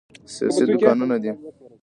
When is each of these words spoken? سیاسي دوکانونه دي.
سیاسي 0.33 0.63
دوکانونه 0.71 1.15
دي. 1.23 1.31